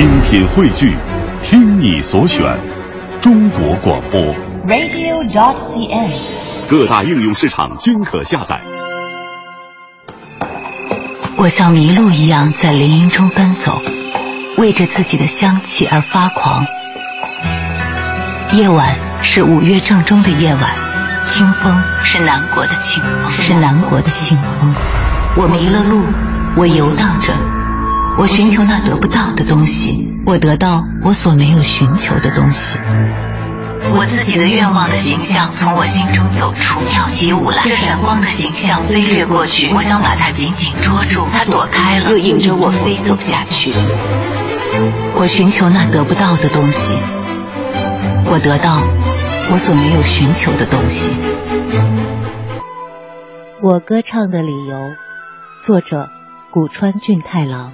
[0.00, 0.96] 精品汇聚，
[1.42, 2.42] 听你所选，
[3.20, 4.18] 中国广播。
[4.66, 6.70] radio.dot.cn，。
[6.70, 8.58] 各大应用市场均可下载。
[11.36, 13.78] 我像麋鹿一样在林荫中奔走，
[14.56, 16.64] 为着自己的香气而发狂。
[18.52, 20.62] 夜晚是五月正中的夜晚，
[21.26, 24.74] 清风是南国的清风，是南国的清风。
[25.36, 26.06] 我迷了路，
[26.56, 27.34] 我游荡着，
[28.20, 32.78] 我寻求那得不到的东西，我得到我所没有寻求的东西。
[33.94, 37.62] 我自己的愿望的形象从我心中走出，跳起舞来。
[37.64, 43.72] 这闪光的形象飞掠过去，我想把它紧紧捉住，它躲开了，又引着我飞走下去。
[45.14, 46.92] 我寻求那得不到的东西，
[48.26, 48.82] 我得到
[49.50, 51.10] 我所没有寻求的东西。
[53.62, 54.90] 我歌唱的理由，
[55.62, 56.10] 作者
[56.52, 57.72] 古川俊太郎。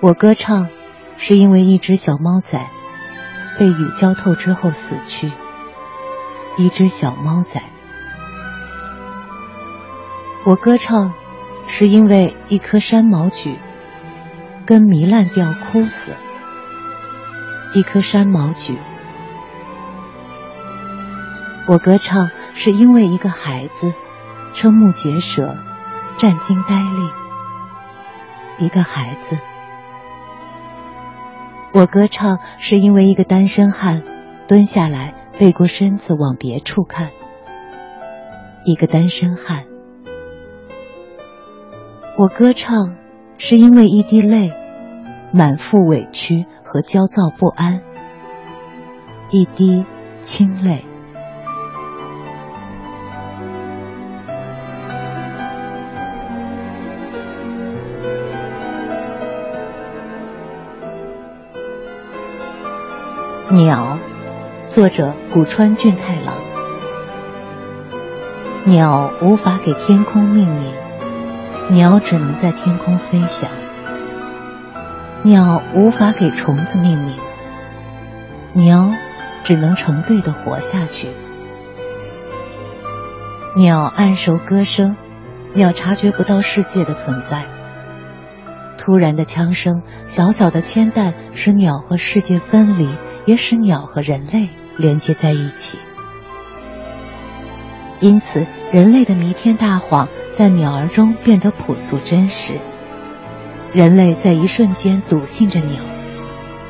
[0.00, 0.68] 我歌唱，
[1.16, 2.66] 是因为一只小猫仔。
[3.56, 5.30] 被雨浇透之后死去，
[6.58, 7.62] 一只小猫仔。
[10.44, 11.14] 我歌唱，
[11.68, 13.54] 是因为一棵山毛榉
[14.66, 16.10] 跟糜烂掉枯死，
[17.74, 18.76] 一棵山毛榉。
[21.68, 23.94] 我歌唱，是因为一个孩子
[24.52, 25.56] 瞠目结舌，
[26.18, 29.38] 战惊呆立，一个孩子。
[31.74, 34.04] 我歌唱是因为一个单身汉
[34.46, 37.10] 蹲下来背过身子往别处看，
[38.64, 39.64] 一个单身汉。
[42.16, 42.94] 我歌唱
[43.38, 44.52] 是因为一滴泪
[45.32, 47.80] 满腹委屈和焦躁不安，
[49.32, 49.84] 一滴
[50.20, 50.84] 清泪。
[63.50, 63.98] 鸟，
[64.64, 66.34] 作者古川俊太郎。
[68.64, 70.72] 鸟无法给天空命名，
[71.70, 73.50] 鸟只能在天空飞翔。
[75.22, 77.14] 鸟无法给虫子命名，
[78.54, 78.90] 鸟
[79.42, 81.10] 只能成对的活下去。
[83.54, 84.96] 鸟按熟歌声，
[85.52, 87.44] 鸟察觉不到世界的存在。
[88.84, 92.86] 突然的枪声，小小的铅弹，使鸟和世界分离，
[93.24, 95.78] 也使鸟和人类连接在一起。
[98.00, 102.60] 因此，人类的弥天大谎在鸟儿中变得朴素真实。
[103.72, 105.82] 人类在一瞬间笃信着鸟，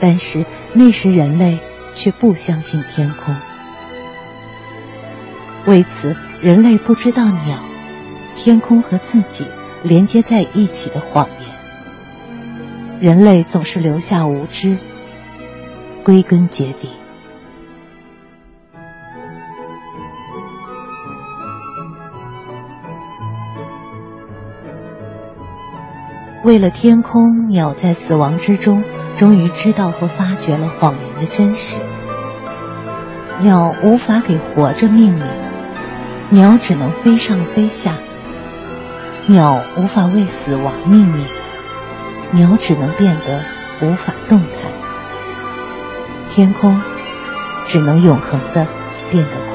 [0.00, 0.44] 但是
[0.74, 1.60] 那时人类
[1.94, 3.36] 却不相信天空。
[5.64, 7.60] 为此，人类不知道鸟、
[8.34, 9.46] 天空和自己
[9.84, 11.28] 连接在一起的谎。
[13.00, 14.76] 人类总是留下无知，
[16.04, 16.90] 归根结底。
[26.44, 28.84] 为了天空，鸟在死亡之中，
[29.16, 31.80] 终于知道和发掘了谎言的真实。
[33.40, 35.24] 鸟无法给活着命名，
[36.28, 37.96] 鸟只能飞上飞下。
[39.26, 41.39] 鸟无法为死亡命名。
[42.32, 43.42] 鸟只能变得
[43.80, 44.70] 无法动弹，
[46.28, 46.80] 天空
[47.66, 48.66] 只能永恒的
[49.10, 49.49] 变得。